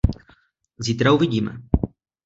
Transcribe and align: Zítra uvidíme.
Zítra 0.79 1.13
uvidíme. 1.13 1.57